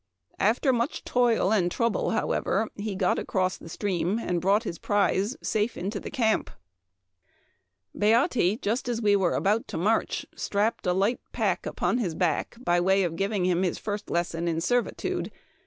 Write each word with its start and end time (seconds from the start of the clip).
After 0.39 0.73
much 0.73 1.03
toil 1.03 1.53
and 1.53 1.69
trouble, 1.69 2.09
however, 2.09 2.67
he 2.75 2.95
got 2.95 3.17
aeross 3.19 3.59
the 3.59 3.69
stream, 3.69 4.17
and 4.17 4.41
brought 4.41 4.63
his 4.63 4.79
prize 4.79 5.37
safe 5.43 5.77
into 5.77 5.99
the 5.99 6.09
earn 6.19 6.43
p....'• 6.45 6.53
Beatte, 7.99 8.59
just 8.63 8.89
as 8.89 8.99
we 8.99 9.15
were 9.15 9.35
about 9.35 9.67
to 9.67 9.77
march, 9.77 10.25
strapped 10.33 10.87
a 10.87 10.93
light 10.93 11.19
pack 11.33 11.67
upon 11.67 11.99
his 11.99 12.15
back, 12.15 12.55
by 12.61 12.79
way 12.79 13.03
of 13.03 13.15
giving 13.15 13.45
him 13.45 13.61
the 13.61 13.75
first 13.75 14.09
lesson 14.09 14.47
in 14.47 14.59
servitude. 14.59 15.31